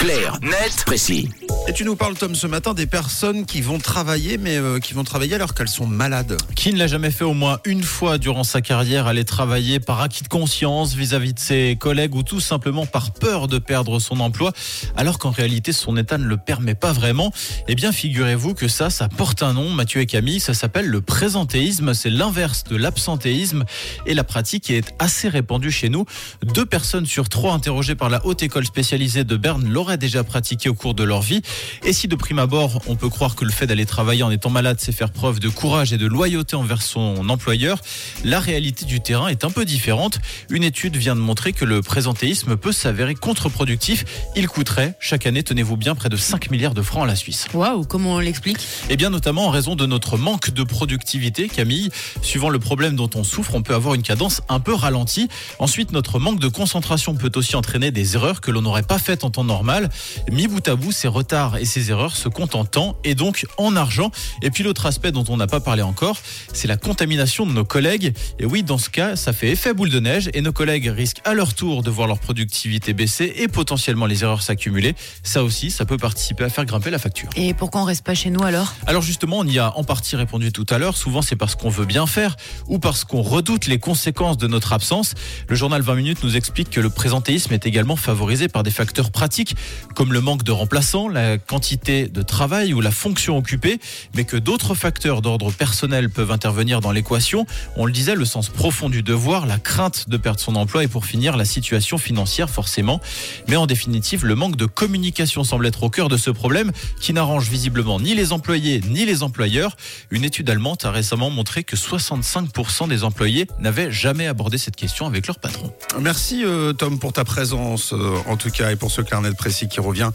Clair, 0.00 0.38
net, 0.40 0.82
précis. 0.86 1.28
Et 1.68 1.72
tu 1.72 1.84
nous 1.84 1.94
parles, 1.94 2.16
Tom, 2.16 2.34
ce 2.34 2.46
matin 2.46 2.74
des 2.74 2.86
personnes 2.86 3.44
qui 3.44 3.60
vont 3.60 3.78
travailler, 3.78 4.38
mais 4.38 4.56
euh, 4.56 4.80
qui 4.80 4.92
vont 4.92 5.04
travailler 5.04 5.34
alors 5.34 5.54
qu'elles 5.54 5.68
sont 5.68 5.86
malades. 5.86 6.36
Qui 6.56 6.72
ne 6.72 6.78
l'a 6.78 6.88
jamais 6.88 7.12
fait 7.12 7.22
au 7.22 7.34
moins 7.34 7.60
une 7.64 7.84
fois 7.84 8.18
durant 8.18 8.42
sa 8.42 8.60
carrière, 8.60 9.06
aller 9.06 9.24
travailler 9.24 9.78
par 9.78 10.00
acquis 10.00 10.24
de 10.24 10.28
conscience 10.28 10.94
vis-à-vis 10.94 11.32
de 11.32 11.38
ses 11.38 11.76
collègues 11.78 12.14
ou 12.16 12.22
tout 12.22 12.40
simplement 12.40 12.86
par 12.86 13.12
peur 13.12 13.46
de 13.46 13.58
perdre 13.58 14.00
son 14.00 14.18
emploi, 14.20 14.52
alors 14.96 15.18
qu'en 15.18 15.30
réalité 15.30 15.72
son 15.72 15.96
état 15.96 16.18
ne 16.18 16.24
le 16.24 16.38
permet 16.38 16.74
pas 16.74 16.92
vraiment 16.92 17.32
Eh 17.68 17.76
bien, 17.76 17.92
figurez-vous 17.92 18.54
que 18.54 18.66
ça, 18.66 18.90
ça 18.90 19.08
porte 19.08 19.42
un 19.42 19.52
nom, 19.52 19.68
Mathieu 19.70 20.00
et 20.00 20.06
Camille, 20.06 20.40
ça 20.40 20.54
s'appelle 20.54 20.86
le 20.86 21.00
présentéisme, 21.02 21.94
c'est 21.94 22.10
l'inverse 22.10 22.64
de 22.64 22.76
l'absentéisme 22.76 23.64
et 24.06 24.14
la 24.14 24.24
pratique 24.24 24.70
est 24.70 24.92
assez 24.98 25.28
répandue 25.28 25.70
chez 25.70 25.88
nous. 25.88 26.04
Deux 26.42 26.66
personnes 26.66 27.06
sur 27.06 27.28
trois 27.28 27.52
interrogées 27.52 27.94
par 27.94 28.08
la 28.08 28.24
haute 28.26 28.42
école 28.42 28.66
spécialisée 28.66 29.24
de 29.24 29.36
Berne 29.36 29.68
l'auraient 29.68 29.98
déjà 29.98 30.24
pratiqué 30.24 30.68
au 30.68 30.74
cours 30.74 30.94
de 30.94 31.04
leur 31.04 31.22
vie. 31.22 31.42
Et 31.84 31.92
si 31.92 32.08
de 32.08 32.14
prime 32.14 32.38
abord, 32.38 32.82
on 32.86 32.96
peut 32.96 33.08
croire 33.08 33.34
que 33.34 33.44
le 33.44 33.50
fait 33.50 33.66
d'aller 33.66 33.86
travailler 33.86 34.22
en 34.22 34.30
étant 34.30 34.50
malade, 34.50 34.76
c'est 34.80 34.92
faire 34.92 35.10
preuve 35.10 35.40
de 35.40 35.48
courage 35.48 35.92
et 35.92 35.98
de 35.98 36.06
loyauté 36.06 36.56
envers 36.56 36.82
son 36.82 37.28
employeur, 37.28 37.78
la 38.24 38.40
réalité 38.40 38.84
du 38.84 39.00
terrain 39.00 39.28
est 39.28 39.44
un 39.44 39.50
peu 39.50 39.64
différente. 39.64 40.18
Une 40.50 40.64
étude 40.64 40.96
vient 40.96 41.14
de 41.14 41.20
montrer 41.20 41.52
que 41.52 41.64
le 41.64 41.82
présentéisme 41.82 42.56
peut 42.56 42.72
s'avérer 42.72 43.14
contre-productif. 43.14 44.04
Il 44.36 44.48
coûterait 44.48 44.94
chaque 45.00 45.26
année, 45.26 45.42
tenez-vous 45.42 45.76
bien, 45.76 45.94
près 45.94 46.08
de 46.08 46.16
5 46.16 46.50
milliards 46.50 46.74
de 46.74 46.82
francs 46.82 47.04
à 47.04 47.06
la 47.06 47.16
Suisse. 47.16 47.46
Waouh, 47.54 47.84
comment 47.84 48.14
on 48.14 48.18
l'explique? 48.18 48.58
Eh 48.88 48.96
bien, 48.96 49.10
notamment 49.10 49.46
en 49.46 49.50
raison 49.50 49.74
de 49.76 49.86
notre 49.86 50.18
manque 50.18 50.50
de 50.50 50.62
productivité, 50.62 51.48
Camille. 51.48 51.90
Suivant 52.22 52.50
le 52.50 52.58
problème 52.58 52.96
dont 52.96 53.10
on 53.14 53.24
souffre, 53.24 53.54
on 53.54 53.62
peut 53.62 53.74
avoir 53.74 53.94
une 53.94 54.02
cadence 54.02 54.42
un 54.48 54.60
peu 54.60 54.74
ralentie. 54.74 55.28
Ensuite, 55.58 55.92
notre 55.92 56.18
manque 56.18 56.40
de 56.40 56.48
concentration 56.48 57.14
peut 57.14 57.32
aussi 57.34 57.56
entraîner 57.56 57.90
des 57.90 58.14
erreurs 58.14 58.40
que 58.40 58.50
l'on 58.50 58.62
n'aurait 58.62 58.82
pas 58.82 58.98
faites 58.98 59.24
en 59.24 59.30
temps 59.30 59.44
normal. 59.44 59.88
Mis 60.30 60.46
bout 60.46 60.66
à 60.68 60.76
bout, 60.76 60.92
ces 60.92 61.08
retards 61.08 61.39
et 61.60 61.64
ses 61.64 61.90
erreurs 61.90 62.16
se 62.16 62.28
comptent 62.28 62.54
en 62.54 62.64
temps 62.64 62.96
et 63.04 63.14
donc 63.14 63.46
en 63.56 63.76
argent. 63.76 64.10
Et 64.42 64.50
puis 64.50 64.62
l'autre 64.62 64.86
aspect 64.86 65.12
dont 65.12 65.24
on 65.28 65.36
n'a 65.36 65.46
pas 65.46 65.60
parlé 65.60 65.82
encore, 65.82 66.18
c'est 66.52 66.68
la 66.68 66.76
contamination 66.76 67.46
de 67.46 67.52
nos 67.52 67.64
collègues. 67.64 68.12
Et 68.38 68.44
oui, 68.44 68.62
dans 68.62 68.78
ce 68.78 68.90
cas, 68.90 69.16
ça 69.16 69.32
fait 69.32 69.48
effet 69.48 69.72
boule 69.72 69.90
de 69.90 70.00
neige 70.00 70.30
et 70.34 70.40
nos 70.42 70.52
collègues 70.52 70.92
risquent 70.94 71.22
à 71.24 71.34
leur 71.34 71.54
tour 71.54 71.82
de 71.82 71.90
voir 71.90 72.06
leur 72.06 72.18
productivité 72.18 72.92
baisser 72.92 73.32
et 73.36 73.48
potentiellement 73.48 74.06
les 74.06 74.22
erreurs 74.22 74.42
s'accumuler. 74.42 74.94
Ça 75.22 75.42
aussi, 75.42 75.70
ça 75.70 75.84
peut 75.84 75.96
participer 75.96 76.44
à 76.44 76.48
faire 76.48 76.64
grimper 76.64 76.90
la 76.90 76.98
facture. 76.98 77.30
Et 77.36 77.54
pourquoi 77.54 77.82
on 77.82 77.84
reste 77.84 78.04
pas 78.04 78.14
chez 78.14 78.30
nous 78.30 78.42
alors? 78.42 78.74
Alors 78.86 79.02
justement, 79.02 79.38
on 79.38 79.44
y 79.44 79.58
a 79.58 79.76
en 79.76 79.84
partie 79.84 80.16
répondu 80.16 80.52
tout 80.52 80.66
à 80.68 80.78
l'heure. 80.78 80.96
Souvent, 80.96 81.22
c'est 81.22 81.36
parce 81.36 81.54
qu'on 81.54 81.70
veut 81.70 81.86
bien 81.86 82.06
faire 82.06 82.36
ou 82.66 82.78
parce 82.78 83.04
qu'on 83.04 83.22
redoute 83.22 83.66
les 83.66 83.78
conséquences 83.78 84.36
de 84.36 84.46
notre 84.46 84.72
absence. 84.72 85.14
Le 85.48 85.56
journal 85.56 85.80
20 85.82 85.94
minutes 85.94 86.22
nous 86.22 86.36
explique 86.36 86.70
que 86.70 86.80
le 86.80 86.90
présentéisme 86.90 87.54
est 87.54 87.66
également 87.66 87.96
favorisé 87.96 88.48
par 88.48 88.62
des 88.62 88.70
facteurs 88.70 89.10
pratiques 89.10 89.54
comme 89.94 90.12
le 90.12 90.20
manque 90.20 90.42
de 90.42 90.52
remplaçants, 90.52 91.08
la 91.08 91.29
quantité 91.38 92.08
de 92.08 92.22
travail 92.22 92.74
ou 92.74 92.80
la 92.80 92.90
fonction 92.90 93.36
occupée, 93.36 93.80
mais 94.14 94.24
que 94.24 94.36
d'autres 94.36 94.74
facteurs 94.74 95.22
d'ordre 95.22 95.52
personnel 95.52 96.10
peuvent 96.10 96.30
intervenir 96.30 96.80
dans 96.80 96.92
l'équation. 96.92 97.46
On 97.76 97.86
le 97.86 97.92
disait, 97.92 98.14
le 98.14 98.24
sens 98.24 98.48
profond 98.48 98.88
du 98.88 99.02
devoir, 99.02 99.46
la 99.46 99.58
crainte 99.58 100.08
de 100.08 100.16
perdre 100.16 100.40
son 100.40 100.56
emploi 100.56 100.84
et 100.84 100.88
pour 100.88 101.06
finir 101.06 101.36
la 101.36 101.44
situation 101.44 101.98
financière 101.98 102.50
forcément. 102.50 103.00
Mais 103.48 103.56
en 103.56 103.66
définitive, 103.66 104.24
le 104.24 104.34
manque 104.34 104.56
de 104.56 104.66
communication 104.66 105.44
semble 105.44 105.66
être 105.66 105.82
au 105.82 105.90
cœur 105.90 106.08
de 106.08 106.16
ce 106.16 106.30
problème 106.30 106.72
qui 107.00 107.12
n'arrange 107.12 107.48
visiblement 107.48 108.00
ni 108.00 108.14
les 108.14 108.32
employés 108.32 108.80
ni 108.88 109.04
les 109.04 109.22
employeurs. 109.22 109.76
Une 110.10 110.24
étude 110.24 110.48
allemande 110.50 110.78
a 110.84 110.90
récemment 110.90 111.30
montré 111.30 111.64
que 111.64 111.76
65% 111.76 112.88
des 112.88 113.04
employés 113.04 113.46
n'avaient 113.58 113.90
jamais 113.90 114.26
abordé 114.26 114.58
cette 114.58 114.76
question 114.76 115.06
avec 115.06 115.26
leur 115.26 115.38
patron. 115.38 115.72
Merci 116.00 116.44
euh, 116.44 116.72
Tom 116.72 116.98
pour 116.98 117.12
ta 117.12 117.24
présence 117.24 117.92
euh, 117.92 118.16
en 118.26 118.36
tout 118.36 118.50
cas 118.50 118.70
et 118.70 118.76
pour 118.76 118.90
ce 118.90 119.02
carnet 119.02 119.32
précis 119.32 119.68
qui 119.68 119.80
revient 119.80 120.10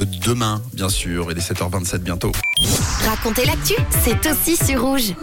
euh, 0.00 0.04
bien 0.72 0.88
sûr. 0.88 1.30
Il 1.30 1.38
est 1.38 1.40
7h27 1.40 1.98
bientôt. 1.98 2.32
Racontez 3.06 3.44
l'actu, 3.44 3.74
c'est 4.04 4.30
aussi 4.30 4.56
sur 4.56 4.82
Rouge. 4.82 5.14